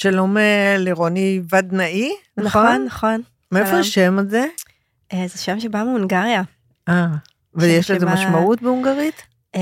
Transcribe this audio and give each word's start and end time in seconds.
שלום 0.00 0.36
לרוני 0.78 1.40
ודנאי, 1.52 2.10
נכון? 2.36 2.62
נכון, 2.64 2.84
נכון. 2.86 3.20
מאיפה 3.52 3.68
שלום. 3.68 3.80
השם 3.80 4.18
הזה? 4.18 4.44
אה, 5.12 5.24
זה 5.28 5.38
שם 5.38 5.60
שבא 5.60 5.84
מהונגריה. 5.84 6.42
אה, 6.88 7.06
ויש 7.54 7.90
לזה 7.90 8.06
שבא- 8.06 8.14
משמעות 8.14 8.62
בהונגרית? 8.62 9.22
אה, 9.56 9.60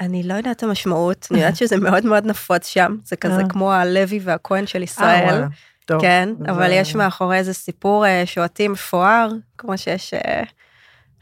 אני 0.00 0.22
לא 0.22 0.34
יודעת 0.34 0.56
את 0.56 0.62
המשמעות, 0.62 1.28
אני 1.30 1.38
יודעת 1.40 1.56
שזה 1.56 1.76
מאוד 1.76 2.04
מאוד 2.06 2.26
נפוץ 2.26 2.66
שם, 2.66 2.96
זה 3.04 3.16
כזה 3.16 3.40
אה. 3.42 3.48
כמו 3.48 3.72
הלוי 3.72 4.20
והכהן 4.22 4.66
של 4.66 4.78
אה, 4.78 4.84
ישראל. 4.84 5.44
טוב. 5.86 6.00
כן, 6.00 6.28
זה- 6.38 6.50
אבל 6.50 6.68
יש 6.72 6.94
מאחורי 6.94 7.36
איזה 7.36 7.54
סיפור 7.54 8.04
שועתי 8.24 8.68
מפואר, 8.68 9.28
כמו 9.58 9.78
שיש 9.78 10.14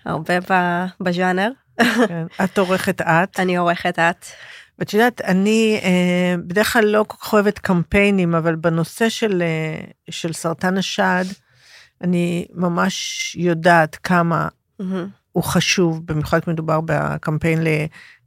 הרבה 0.05 0.35
בז'אנר. 1.01 1.51
כן. 2.09 2.27
את 2.45 2.59
עורכת 2.59 3.01
את. 3.01 3.41
אני 3.41 3.57
עורכת 3.57 3.99
את. 3.99 4.27
ואת 4.79 4.93
יודעת, 4.95 5.20
אני 5.20 5.80
אה, 5.82 6.34
בדרך 6.46 6.72
כלל 6.72 6.84
לא 6.84 7.04
כל 7.08 7.16
כך 7.16 7.32
אוהבת 7.32 7.58
קמפיינים, 7.58 8.34
אבל 8.34 8.54
בנושא 8.54 9.08
של, 9.08 9.43
אה, 9.43 9.84
של 10.11 10.32
סרטן 10.32 10.79
השד, 10.79 11.25
אני 12.00 12.46
ממש 12.54 13.36
יודעת 13.39 13.96
כמה 14.03 14.48
מהמם. 14.79 15.08
הוא 15.36 15.44
חשוב, 15.44 16.07
במיוחד 16.07 16.40
כשמדובר 16.40 16.81
בקמפיין 16.84 17.58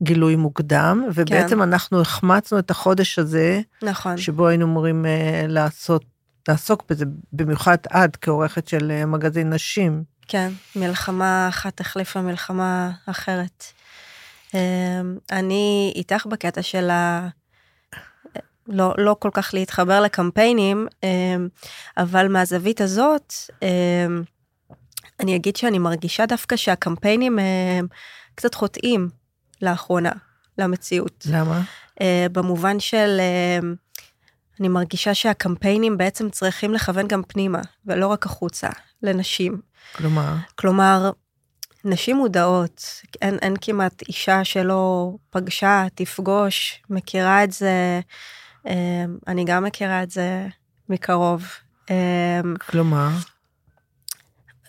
לגילוי 0.02 0.35
מוקדם, 0.35 1.04
ובעצם 1.16 1.55
כן. 1.55 1.62
אנחנו 1.62 2.02
החמצנו 2.02 2.59
את 2.59 2.71
החודש 2.71 3.20
הזה, 3.20 3.62
נכון, 3.84 4.18
שבו 4.18 4.48
היינו 4.48 4.66
אמורים 4.66 5.05
אה, 5.05 5.45
לעשות, 5.48 6.05
לעסוק 6.48 6.84
בזה, 6.90 7.05
במיוחד 7.34 7.77
את 7.88 8.16
כעורכת 8.16 8.68
של 8.68 8.91
אה, 8.91 9.05
מגזין 9.05 9.54
נשים. 9.54 10.04
כן, 10.27 10.52
מלחמה 10.76 11.48
אחת 11.49 11.79
החליפה 11.79 12.21
מלחמה 12.21 12.91
אחרת. 13.05 13.63
אה, 14.55 15.02
אני 15.31 15.94
איתך 15.95 16.26
בקטע 16.26 16.62
של 16.62 16.90
ה... 16.90 17.27
לא, 18.67 18.94
לא 18.98 19.16
כל 19.20 19.30
כך 19.34 19.53
להתחבר 19.53 20.02
לקמפיינים, 20.02 20.88
אה, 21.03 21.35
אבל 21.98 22.27
מהזווית 22.27 22.81
הזאת, 22.81 23.34
אה, 23.63 24.07
אני 25.20 25.35
אגיד 25.35 25.55
שאני 25.55 25.79
מרגישה 25.79 26.26
דווקא 26.26 26.55
שהקמפיינים 26.55 27.40
קצת 28.35 28.55
חוטאים 28.55 29.09
לאחרונה 29.62 30.12
למציאות. 30.57 31.26
למה? 31.29 31.62
במובן 32.31 32.79
של, 32.79 33.21
אני 34.59 34.68
מרגישה 34.68 35.13
שהקמפיינים 35.13 35.98
בעצם 35.98 36.29
צריכים 36.29 36.74
לכוון 36.74 37.07
גם 37.07 37.21
פנימה, 37.27 37.62
ולא 37.85 38.07
רק 38.07 38.26
החוצה, 38.26 38.70
לנשים. 39.04 39.62
כלומר, 39.96 40.35
כלומר, 40.55 41.12
נשים 41.85 42.16
מודעות, 42.16 43.02
אין, 43.22 43.38
אין 43.41 43.54
כמעט 43.62 44.02
אישה 44.08 44.44
שלא 44.44 45.12
פגשה, 45.30 45.86
תפגוש, 45.96 46.82
מכירה 46.90 47.44
את 47.44 47.52
זה, 47.52 47.99
אה, 48.68 49.05
אני 49.27 49.46
גם 49.46 49.63
מכירה 49.63 50.04
את 50.04 50.12
זה 50.12 50.48
מקרוב. 50.90 51.46
אה, 51.90 52.41
כלומר, 52.70 53.08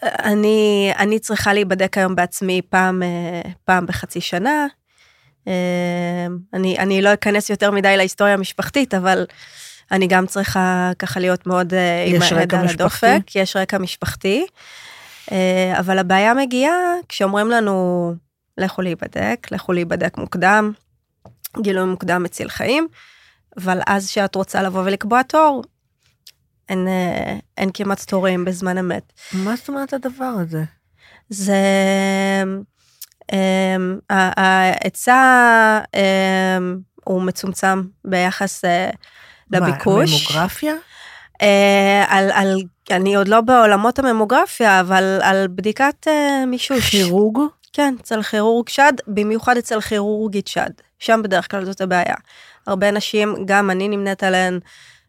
אני, 0.03 0.93
אני 0.99 1.19
צריכה 1.19 1.53
להיבדק 1.53 1.99
היום 1.99 2.15
בעצמי 2.15 2.63
פעם, 2.69 3.03
אה, 3.03 3.51
פעם 3.65 3.87
בחצי 3.87 4.21
שנה. 4.21 4.67
אה, 5.49 6.27
אני, 6.55 6.79
אני 6.79 7.03
לא 7.03 7.15
אכנס 7.15 7.51
יותר 7.51 7.71
מדי 7.71 7.97
להיסטוריה 7.97 8.35
המשפחתית, 8.35 8.95
אבל 8.95 9.27
אני 9.93 10.07
גם 10.07 10.27
צריכה 10.27 10.91
ככה 10.99 11.21
להיות 11.21 11.47
מאוד 11.47 11.75
אה, 11.75 12.05
עם 12.07 12.17
יש 12.17 12.33
היד 12.33 12.43
רקע 12.43 12.59
על 12.59 12.65
משפחתי? 12.65 13.07
הדופק, 13.07 13.37
יש 13.37 13.57
רקע 13.57 13.79
משפחתי. 13.79 14.47
אה, 14.47 14.90
אבל 15.79 15.99
הבעיה 15.99 16.35
מגיעה 16.35 16.77
כשאומרים 17.09 17.51
לנו, 17.51 18.15
לכו 18.59 18.83
להיבדק, 18.83 19.47
לכו 19.51 19.73
להיבדק 19.73 20.19
מוקדם, 20.19 20.73
גילוי 21.63 21.85
מוקדם 21.85 22.23
מציל 22.23 22.49
חיים, 22.49 22.89
אבל 23.57 23.81
אז 23.87 24.07
כשאת 24.09 24.35
רוצה 24.35 24.63
לבוא 24.63 24.81
ולקבוע 24.81 25.23
תור, 25.23 25.63
אין, 26.69 26.89
אה, 26.89 27.37
אין 27.59 27.71
כמעט 27.75 28.01
תורים 28.01 28.45
בזמן 28.45 28.79
אמת. 28.79 29.13
מה 29.33 29.57
זאת 29.57 29.69
אומרת 29.69 29.93
הדבר 29.93 30.25
הזה? 30.41 30.65
זה 31.29 31.55
אמ, 33.33 33.99
ה- 34.11 34.41
ההיצע 34.43 35.23
הוא 37.05 37.23
מצומצם 37.23 37.83
ביחס 38.05 38.65
אה, 38.65 38.91
לביקוש. 39.51 40.11
מה, 40.13 40.17
ממוגרפיה? 40.19 40.75
אה, 41.43 42.05
על, 42.09 42.31
על, 42.33 42.63
אני 42.91 43.17
עוד 43.17 43.29
לא 43.29 43.41
בעולמות 43.41 43.99
הממוגרפיה, 43.99 44.81
אבל 44.81 45.19
על 45.23 45.49
בדיקת 45.49 46.09
אה, 46.09 46.47
מישוש. 46.47 46.91
כירורג? 46.91 47.39
כן, 47.73 47.95
אצל 48.01 48.23
כירורג 48.23 48.69
שד, 48.69 48.93
במיוחד 49.07 49.57
אצל 49.57 49.81
כירורגית 49.81 50.47
שד. 50.47 50.71
שם 50.99 51.21
בדרך 51.25 51.51
כלל 51.51 51.65
זאת 51.65 51.81
הבעיה. 51.81 52.15
הרבה 52.67 52.91
נשים, 52.91 53.35
גם 53.45 53.71
אני 53.71 53.89
נמנית 53.89 54.23
עליהן, 54.23 54.61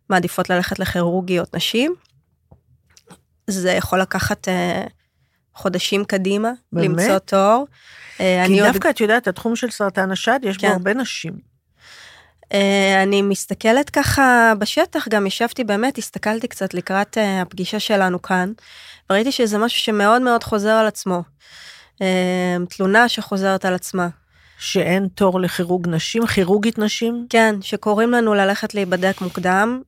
מעדיפות 0.10 0.50
ללכת 0.50 0.80
לכירורגיות 0.80 1.56
נשים. 1.56 1.96
זה 3.48 3.72
יכול 3.72 4.02
לקחת 4.02 4.48
אה, 4.48 4.84
חודשים 5.56 6.06
קדימה, 6.06 6.52
באמת? 6.72 6.88
למצוא 6.88 7.20
תור. 7.20 7.68
אה, 8.20 8.44
כי 8.46 8.52
אני 8.52 8.62
עוד 8.62 8.72
דווקא 8.72 8.90
את 8.90 9.02
יודעת, 9.02 9.28
התחום 9.28 9.56
של 9.56 9.70
סרטן 9.70 10.12
השד, 10.12 10.40
יש 10.44 10.58
בו 10.58 10.62
כן. 10.62 10.72
הרבה 10.72 10.94
נשים. 10.94 11.51
אה, 12.54 13.04
אני 13.04 13.22
מסתכלת 13.22 13.90
ככה 13.90 14.54
בשטח, 14.60 15.08
גם 15.08 15.28
ישבתי 15.28 15.64
באמת, 15.64 15.98
הסתכלתי 15.98 16.48
קצת 16.48 16.74
לקראת 16.74 17.18
אה, 17.18 17.42
הפגישה 17.42 17.80
שלנו 17.80 18.22
כאן, 18.22 18.52
וראיתי 19.10 19.32
שזה 19.32 19.58
משהו 19.58 19.80
שמאוד 19.80 20.22
מאוד 20.22 20.44
חוזר 20.44 20.70
על 20.70 20.88
עצמו. 20.88 21.24
אה, 22.02 22.58
תלונה 22.70 23.10
שחוזרת 23.10 23.66
על 23.66 23.74
עצמה. 23.74 24.08
שאין 24.60 25.08
תור 25.16 25.40
לכירורג 25.40 25.88
נשים, 25.88 26.28
כירורגית 26.28 26.78
נשים? 26.80 27.26
כן, 27.30 27.56
שקוראים 27.62 28.12
לנו 28.12 28.34
ללכת 28.34 28.74
להיבדק 28.74 29.22
מוקדם, 29.22 29.82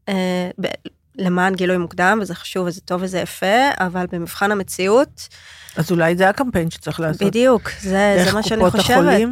למען 1.15 1.55
גילוי 1.55 1.77
מוקדם, 1.77 2.19
וזה 2.21 2.35
חשוב 2.35 2.67
וזה 2.67 2.81
טוב 2.81 3.01
וזה 3.03 3.19
יפה, 3.19 3.69
אבל 3.79 4.05
במבחן 4.11 4.51
המציאות, 4.51 5.27
אז 5.75 5.91
אולי 5.91 6.15
זה 6.15 6.29
הקמפיין 6.29 6.71
שצריך 6.71 6.99
לעשות. 6.99 7.23
בדיוק, 7.27 7.69
זה, 7.81 8.23
זה 8.25 8.33
מה 8.33 8.43
שאני 8.43 8.63
קופות 8.63 8.79
חושבת. 8.79 8.97
החולים? 8.97 9.29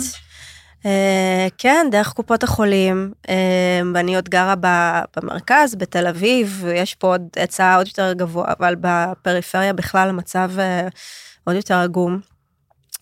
אה, 0.85 1.47
כן, 1.57 1.87
דרך 1.91 2.13
קופות 2.13 2.43
החולים, 2.43 3.13
אה, 3.29 3.81
ואני 3.93 4.15
עוד 4.15 4.29
גרה 4.29 4.55
במרכז, 5.15 5.75
בתל 5.75 6.07
אביב, 6.07 6.59
ויש 6.61 6.95
פה 6.95 7.07
עוד 7.07 7.21
היצע 7.35 7.75
עוד 7.75 7.87
יותר 7.87 8.13
גבוה, 8.13 8.53
אבל 8.59 8.75
בפריפריה 8.81 9.73
בכלל 9.73 10.09
המצב 10.09 10.51
אה, 10.59 10.87
עוד 11.43 11.55
יותר 11.55 11.75
עגום. 11.75 12.19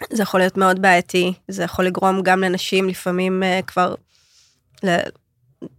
זה 0.10 0.24
יכול 0.24 0.40
להיות 0.40 0.58
מאוד 0.58 0.82
בעייתי, 0.82 1.34
זה 1.48 1.64
יכול 1.64 1.86
לגרום 1.86 2.22
גם 2.22 2.42
לנשים 2.42 2.90
לפעמים 2.90 3.44
כבר 3.68 3.96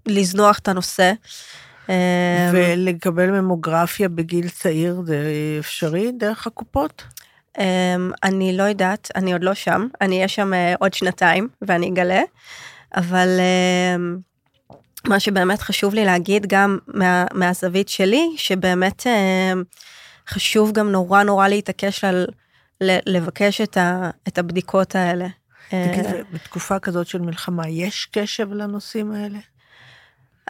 לזנוח 0.07 0.59
את 0.59 0.69
הנושא. 0.69 1.13
ולקבל 2.53 3.31
ממוגרפיה 3.31 4.09
בגיל 4.09 4.49
צעיר 4.49 5.03
זה 5.07 5.33
אפשרי 5.61 6.13
דרך 6.19 6.47
הקופות? 6.47 7.03
אמ, 7.59 8.13
אני 8.23 8.57
לא 8.57 8.63
יודעת, 8.63 9.11
אני 9.15 9.33
עוד 9.33 9.45
לא 9.45 9.55
שם, 9.55 9.87
אני 10.01 10.17
אהיה 10.17 10.29
שם 10.29 10.55
אה, 10.55 10.75
עוד 10.81 10.95
שנתיים 10.95 11.49
ואני 11.63 11.89
אגלה, 11.89 12.23
אבל 12.97 13.29
אמ, 13.41 14.19
מה 15.07 15.21
שבאמת 15.21 15.61
חשוב 15.61 15.95
לי 15.95 16.05
להגיד 16.05 16.47
גם 16.49 16.79
מה, 16.87 17.25
מהזווית 17.35 17.89
שלי, 17.89 18.29
שבאמת 18.37 19.07
אמ, 19.07 19.63
חשוב 20.29 20.73
גם 20.73 20.93
נורא 20.93 21.23
נורא 21.23 21.49
להתעקש 21.49 22.05
על 22.05 22.27
ל- 22.81 22.99
לבקש 23.07 23.61
את, 23.61 23.77
ה, 23.77 24.11
את 24.29 24.39
הבדיקות 24.39 24.95
האלה. 24.95 25.27
תגיד, 25.69 26.07
אה, 26.07 26.21
בתקופה 26.33 26.79
כזאת 26.79 27.07
של 27.07 27.21
מלחמה, 27.21 27.69
יש 27.69 28.09
קשב 28.13 28.53
לנושאים 28.53 29.13
האלה? 29.13 29.39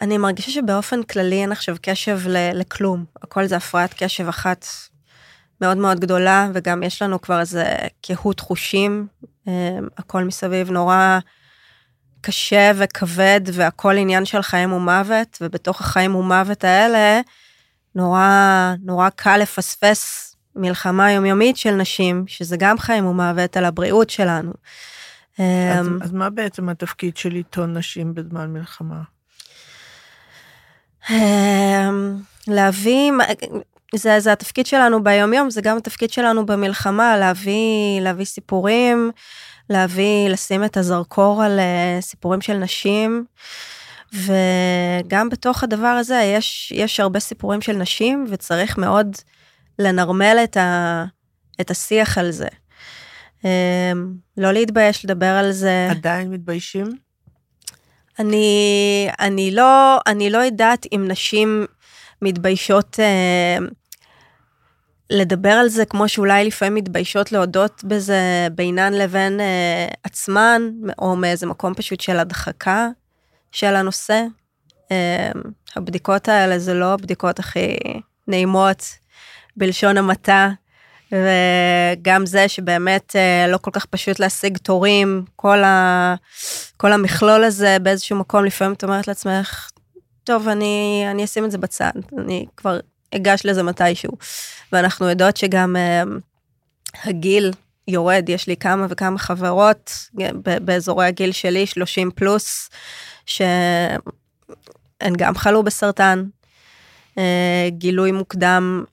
אני 0.01 0.17
מרגישה 0.17 0.51
שבאופן 0.51 1.03
כללי 1.03 1.41
אין 1.41 1.51
עכשיו 1.51 1.75
קשב 1.81 2.19
לכלום, 2.53 3.05
הכל 3.21 3.45
זה 3.45 3.57
הפרעת 3.57 3.93
קשב 3.93 4.27
אחת 4.27 4.65
מאוד 5.61 5.77
מאוד 5.77 5.99
גדולה, 5.99 6.47
וגם 6.53 6.83
יש 6.83 7.01
לנו 7.01 7.21
כבר 7.21 7.39
איזה 7.39 7.75
קהות 8.01 8.39
חושים, 8.39 9.07
אה, 9.47 9.79
הכל 9.97 10.23
מסביב 10.23 10.71
נורא 10.71 11.19
קשה 12.21 12.71
וכבד, 12.75 13.41
והכל 13.53 13.97
עניין 13.97 14.25
של 14.25 14.41
חיים 14.41 14.73
ומוות, 14.73 15.37
ובתוך 15.41 15.81
החיים 15.81 16.15
ומוות 16.15 16.63
האלה, 16.63 17.21
נורא 17.95 18.73
נורא 18.83 19.09
קל 19.09 19.37
לפספס 19.37 20.35
מלחמה 20.55 21.11
יומיומית 21.11 21.57
של 21.57 21.71
נשים, 21.71 22.23
שזה 22.27 22.57
גם 22.57 22.77
חיים 22.77 23.05
ומוות 23.05 23.57
על 23.57 23.65
הבריאות 23.65 24.09
שלנו. 24.09 24.51
אז, 25.37 25.87
אמ, 25.87 25.99
אז 26.01 26.11
מה 26.11 26.29
בעצם 26.29 26.69
התפקיד 26.69 27.17
של 27.17 27.31
עיתון 27.31 27.77
נשים 27.77 28.13
בזמן 28.13 28.53
מלחמה? 28.53 29.01
אמ, 31.09 32.17
להביא, 32.47 33.11
זה, 33.95 34.19
זה 34.19 34.31
התפקיד 34.31 34.65
שלנו 34.65 35.03
ביום 35.03 35.33
יום, 35.33 35.49
זה 35.49 35.61
גם 35.61 35.77
התפקיד 35.77 36.11
שלנו 36.11 36.45
במלחמה, 36.45 37.17
להביא, 37.17 38.01
להביא 38.01 38.25
סיפורים, 38.25 39.11
להביא, 39.69 40.29
לשים 40.29 40.63
את 40.63 40.77
הזרקור 40.77 41.43
על 41.43 41.59
אה, 41.59 41.97
סיפורים 42.01 42.41
של 42.41 42.53
נשים, 42.53 43.25
וגם 44.13 45.29
בתוך 45.29 45.63
הדבר 45.63 45.87
הזה 45.87 46.21
יש, 46.35 46.73
יש 46.75 46.99
הרבה 46.99 47.19
סיפורים 47.19 47.61
של 47.61 47.73
נשים, 47.73 48.25
וצריך 48.29 48.77
מאוד 48.77 49.15
לנרמל 49.79 50.37
את, 50.43 50.57
ה, 50.57 51.05
את 51.61 51.71
השיח 51.71 52.17
על 52.17 52.31
זה. 52.31 52.47
אמ, 53.45 54.13
לא 54.37 54.51
להתבייש 54.51 55.05
לדבר 55.05 55.25
על 55.25 55.51
זה. 55.51 55.87
עדיין 55.91 56.31
מתביישים? 56.31 56.87
אני, 58.19 59.07
אני, 59.19 59.51
לא, 59.51 59.99
אני 60.07 60.29
לא 60.29 60.37
יודעת 60.37 60.85
אם 60.95 61.05
נשים 61.07 61.65
מתביישות 62.21 62.99
אה, 62.99 63.57
לדבר 65.11 65.49
על 65.49 65.69
זה, 65.69 65.85
כמו 65.85 66.07
שאולי 66.07 66.45
לפעמים 66.45 66.75
מתביישות 66.75 67.31
להודות 67.31 67.83
בזה 67.83 68.47
בינן 68.51 68.93
לבין 68.93 69.39
אה, 69.39 69.87
עצמן, 70.03 70.61
או 70.99 71.15
מאיזה 71.15 71.47
מקום 71.47 71.73
פשוט 71.73 72.01
של 72.01 72.19
הדחקה 72.19 72.87
של 73.51 73.75
הנושא. 73.75 74.23
אה, 74.91 75.31
הבדיקות 75.75 76.27
האלה 76.27 76.59
זה 76.59 76.73
לא 76.73 76.93
הבדיקות 76.93 77.39
הכי 77.39 77.77
נעימות, 78.27 78.83
בלשון 79.57 79.97
המעטה. 79.97 80.49
וגם 81.11 82.25
זה 82.25 82.47
שבאמת 82.47 83.15
אה, 83.15 83.47
לא 83.47 83.57
כל 83.57 83.71
כך 83.73 83.85
פשוט 83.85 84.19
להשיג 84.19 84.57
תורים, 84.57 85.25
כל, 85.35 85.63
ה, 85.63 86.15
כל 86.77 86.93
המכלול 86.93 87.43
הזה 87.43 87.77
באיזשהו 87.81 88.17
מקום, 88.17 88.45
לפעמים 88.45 88.73
את 88.73 88.83
אומרת 88.83 89.07
לעצמך, 89.07 89.69
טוב, 90.23 90.47
אני, 90.47 91.05
אני 91.11 91.23
אשים 91.23 91.45
את 91.45 91.51
זה 91.51 91.57
בצד, 91.57 91.91
אני 92.17 92.45
כבר 92.57 92.79
אגש 93.15 93.41
לזה 93.45 93.63
מתישהו. 93.63 94.11
ואנחנו 94.71 95.09
יודעות 95.09 95.37
שגם 95.37 95.75
uh, 95.75 96.99
הגיל 97.03 97.51
יורד, 97.87 98.29
יש 98.29 98.47
לי 98.47 98.57
כמה 98.57 98.85
וכמה 98.89 99.19
חברות 99.19 99.91
באזורי 100.41 101.05
הגיל 101.05 101.31
שלי, 101.31 101.65
30 101.65 102.11
פלוס, 102.11 102.69
שהן 103.25 103.99
גם 105.17 105.35
חלו 105.35 105.63
בסרטן. 105.63 106.23
Uh, 107.15 107.21
גילוי 107.69 108.11
מוקדם 108.11 108.83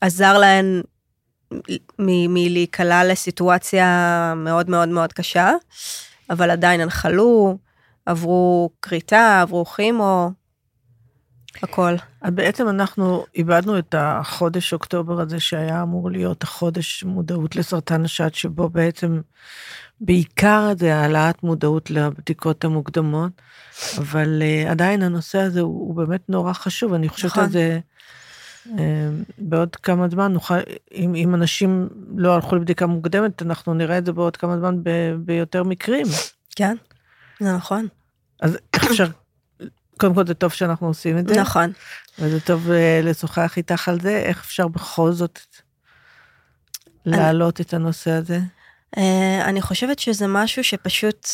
עזר 0.00 0.38
להן 0.38 0.82
מלהיקלע 1.98 3.04
לסיטואציה 3.04 4.32
מאוד 4.36 4.70
מאוד 4.70 4.88
מאוד 4.88 5.12
קשה, 5.12 5.52
אבל 6.30 6.50
עדיין 6.50 6.80
הן 6.80 6.90
חלו, 6.90 7.58
עברו 8.06 8.70
כריתה, 8.82 9.40
עברו 9.42 9.64
כימו, 9.64 10.30
הכל. 11.62 11.94
אז 12.22 12.30
בעצם 12.34 12.68
אנחנו 12.68 13.24
איבדנו 13.34 13.78
את 13.78 13.94
החודש 13.98 14.72
אוקטובר 14.72 15.20
הזה 15.20 15.40
שהיה 15.40 15.82
אמור 15.82 16.10
להיות 16.10 16.42
החודש 16.42 17.04
מודעות 17.04 17.56
לסרטן 17.56 18.04
השד, 18.04 18.34
שבו 18.34 18.68
בעצם 18.68 19.20
בעיקר 20.00 20.72
זה 20.78 20.96
העלאת 20.96 21.42
מודעות 21.42 21.90
לבדיקות 21.90 22.64
המוקדמות, 22.64 23.32
אבל 23.98 24.42
uh, 24.42 24.70
עדיין 24.70 25.02
הנושא 25.02 25.38
הזה 25.38 25.60
הוא, 25.60 25.88
הוא 25.88 25.94
באמת 25.96 26.28
נורא 26.28 26.52
חשוב, 26.52 26.92
אני 26.92 27.08
חושבת 27.08 27.30
נכון. 27.30 27.44
על 27.44 27.50
זה 27.50 27.80
uh, 28.66 28.70
בעוד 29.38 29.76
כמה 29.76 30.08
זמן 30.08 30.32
נוכל, 30.32 30.58
אם, 30.94 31.14
אם 31.14 31.34
אנשים 31.34 31.88
לא 32.16 32.34
הלכו 32.34 32.56
לבדיקה 32.56 32.86
מוקדמת, 32.86 33.42
אנחנו 33.42 33.74
נראה 33.74 33.98
את 33.98 34.06
זה 34.06 34.12
בעוד 34.12 34.36
כמה 34.36 34.58
זמן 34.58 34.82
ב, 34.82 34.90
ביותר 35.18 35.62
מקרים. 35.62 36.06
כן, 36.56 36.76
זה 37.40 37.52
נכון. 37.52 37.86
אז 38.42 38.58
אפשר 38.76 39.06
קודם 39.98 40.14
כל 40.14 40.26
זה 40.26 40.34
טוב 40.34 40.52
שאנחנו 40.52 40.86
עושים 40.86 41.18
את 41.18 41.28
זה. 41.28 41.40
נכון. 41.40 41.72
וזה 42.18 42.40
טוב 42.40 42.66
uh, 42.66 42.70
לשוחח 43.02 43.56
איתך 43.56 43.88
על 43.88 44.00
זה, 44.00 44.16
איך 44.16 44.40
אפשר 44.44 44.68
בכל 44.68 45.12
זאת 45.12 45.38
להעלות 47.06 47.60
אני... 47.60 47.66
את 47.66 47.74
הנושא 47.74 48.10
הזה? 48.10 48.40
Uh, 48.96 49.00
אני 49.44 49.62
חושבת 49.62 49.98
שזה 49.98 50.26
משהו 50.26 50.64
שפשוט 50.64 51.28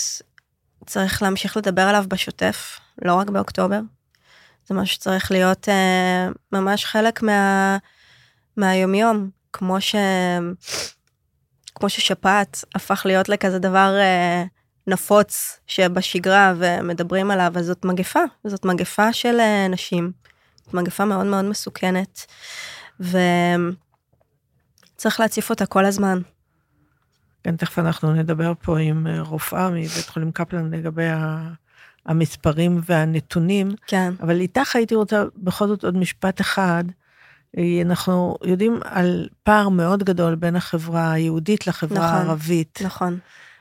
צריך 0.86 1.22
להמשיך 1.22 1.56
לדבר 1.56 1.82
עליו 1.82 2.04
בשוטף, 2.08 2.80
לא 3.04 3.14
רק 3.14 3.30
באוקטובר. 3.30 3.80
זה 4.66 4.74
משהו 4.74 4.94
שצריך 4.94 5.30
להיות 5.30 5.68
uh, 5.68 6.32
ממש 6.52 6.84
חלק 6.84 7.22
מה, 7.22 7.76
מהיומיום, 8.56 9.30
כמו 9.52 9.80
ש... 9.80 9.94
כמו 11.74 11.88
ששפעת 11.88 12.64
הפך 12.74 13.02
להיות 13.04 13.28
לכזה 13.28 13.58
דבר 13.58 13.94
uh, 13.98 14.59
נפוץ 14.86 15.60
שבשגרה 15.66 16.54
ומדברים 16.56 17.30
עליו, 17.30 17.52
אז 17.56 17.66
זאת 17.66 17.84
מגפה, 17.84 18.20
זאת 18.44 18.64
מגפה 18.64 19.12
של 19.12 19.40
אה, 19.40 19.68
נשים, 19.68 20.12
זאת 20.64 20.74
מגפה 20.74 21.04
מאוד 21.04 21.26
מאוד 21.26 21.44
מסוכנת, 21.44 22.26
וצריך 23.00 23.20
להציף 25.20 25.50
אותה 25.50 25.66
כל 25.66 25.84
הזמן. 25.84 26.20
כן, 27.44 27.56
תכף 27.56 27.78
אנחנו 27.78 28.12
נדבר 28.12 28.52
פה 28.62 28.78
עם 28.78 29.06
אה, 29.06 29.20
רופאה 29.20 29.70
מבית 29.70 30.08
חולים 30.08 30.32
קפלן 30.32 30.70
לגבי 30.70 31.08
המספרים 32.06 32.80
והנתונים. 32.86 33.68
כן. 33.86 34.12
אבל 34.22 34.40
איתך 34.40 34.76
הייתי 34.76 34.94
רוצה 34.94 35.24
בכל 35.36 35.68
זאת 35.68 35.84
עוד 35.84 35.96
משפט 35.96 36.40
אחד. 36.40 36.84
אה, 37.58 37.82
אנחנו 37.82 38.36
יודעים 38.44 38.80
על 38.84 39.28
פער 39.42 39.68
מאוד 39.68 40.02
גדול 40.02 40.34
בין 40.34 40.56
החברה 40.56 41.12
היהודית 41.12 41.66
לחברה 41.66 41.98
נכון, 41.98 42.18
הערבית. 42.18 42.78
נכון. 42.84 43.18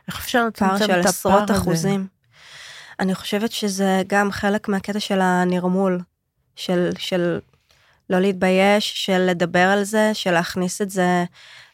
איך 0.09 0.19
אפשר 0.19 0.47
לצמצם 0.47 0.75
את 0.75 0.79
הפער 0.79 0.83
הזה? 0.83 0.87
פער 0.87 1.01
של 1.01 1.07
עשרות 1.07 1.51
אחוזים. 1.51 2.07
אני 2.99 3.15
חושבת 3.15 3.51
שזה 3.51 4.01
גם 4.07 4.31
חלק 4.31 4.67
מהקטע 4.67 4.99
של 4.99 5.21
הנרמול, 5.21 5.99
של, 6.55 6.89
של 6.97 7.39
לא 8.09 8.19
להתבייש, 8.19 9.05
של 9.05 9.17
לדבר 9.17 9.67
על 9.67 9.83
זה, 9.83 10.11
של 10.13 10.31
להכניס 10.31 10.81
את 10.81 10.89
זה 10.89 11.23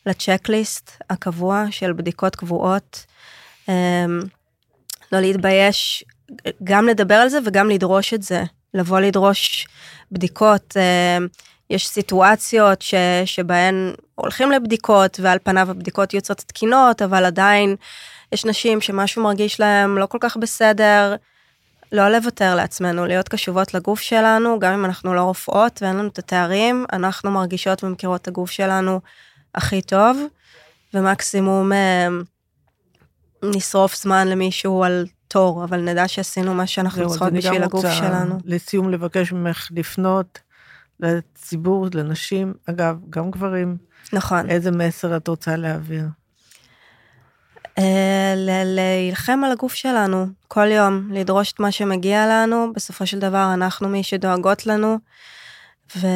לצ'קליסט 0.05 0.91
הקבוע 1.09 1.65
של 1.71 1.93
בדיקות 1.93 2.35
קבועות. 2.35 3.05
אמ, 3.69 4.19
לא 5.11 5.19
להתבייש, 5.19 6.03
גם 6.63 6.87
לדבר 6.87 7.15
על 7.15 7.29
זה 7.29 7.39
וגם 7.45 7.69
לדרוש 7.69 8.13
את 8.13 8.23
זה. 8.23 8.43
לבוא 8.73 8.99
לדרוש 8.99 9.67
בדיקות. 10.11 10.77
יש 11.69 11.87
סיטואציות 11.87 12.81
ש, 12.81 12.93
שבהן 13.25 13.93
הולכים 14.15 14.51
לבדיקות 14.51 15.19
ועל 15.23 15.37
פניו 15.43 15.71
הבדיקות 15.71 16.13
יוצאות 16.13 16.37
תקינות, 16.37 17.01
אבל 17.01 17.25
עדיין 17.25 17.75
יש 18.31 18.45
נשים 18.45 18.81
שמשהו 18.81 19.23
מרגיש 19.23 19.59
להם 19.59 19.97
לא 19.97 20.05
כל 20.05 20.17
כך 20.21 20.37
בסדר, 20.37 21.15
לא 21.91 22.09
לוותר 22.09 22.55
לעצמנו, 22.55 23.05
להיות 23.05 23.29
קשובות 23.29 23.73
לגוף 23.73 23.99
שלנו, 23.99 24.59
גם 24.59 24.73
אם 24.73 24.85
אנחנו 24.85 25.13
לא 25.13 25.21
רופאות 25.21 25.79
ואין 25.81 25.95
לנו 25.95 26.07
את 26.07 26.19
התארים, 26.19 26.85
אנחנו 26.93 27.31
מרגישות 27.31 27.83
ומכירות 27.83 28.21
את 28.21 28.27
הגוף 28.27 28.51
שלנו 28.51 28.99
הכי 29.55 29.81
טוב, 29.81 30.17
ומקסימום 30.93 31.73
אה, 31.73 32.07
נשרוף 33.43 33.95
זמן 33.95 34.27
למישהו 34.27 34.83
על 34.83 35.05
תור, 35.27 35.63
אבל 35.63 35.81
נדע 35.81 36.07
שעשינו 36.07 36.53
מה 36.53 36.67
שאנחנו 36.67 37.09
צריכות 37.09 37.33
בשביל 37.33 37.63
הגוף 37.63 37.85
שלנו. 37.91 38.37
לסיום 38.45 38.89
לבקש 38.89 39.31
ממך 39.31 39.67
לפנות 39.71 40.39
לציבור, 40.99 41.87
לנשים, 41.93 42.53
אגב, 42.69 42.97
גם 43.09 43.31
גברים. 43.31 43.77
נכון. 44.13 44.49
איזה 44.49 44.71
מסר 44.71 45.17
את 45.17 45.27
רוצה 45.27 45.55
להעביר? 45.55 46.05
אה, 47.77 48.33
להילחם 48.65 49.41
על 49.45 49.51
הגוף 49.51 49.73
שלנו 49.73 50.25
כל 50.47 50.67
יום, 50.67 51.09
לדרוש 51.11 51.51
את 51.51 51.59
מה 51.59 51.71
שמגיע 51.71 52.27
לנו, 52.27 52.73
בסופו 52.75 53.07
של 53.07 53.19
דבר 53.19 53.53
אנחנו 53.53 53.89
מי 53.89 54.03
שדואגות 54.03 54.65
לנו, 54.65 54.97
ו... 55.97 56.07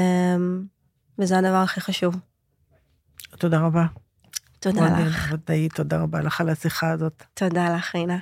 וזה 1.20 1.38
הדבר 1.38 1.56
הכי 1.56 1.82
חשוב. 1.82 2.16
תודה 3.38 3.60
רבה. 3.60 3.86
תודה 4.60 5.00
לך. 5.00 5.34
ודאי, 5.34 5.70
תודה 5.70 6.02
רבה 6.02 6.22
לך 6.22 6.42
על 6.42 6.50
השיחה 6.50 6.92
הזאת. 6.92 7.24
תודה 7.34 7.76
לך, 7.76 7.96
רינה. 7.96 8.20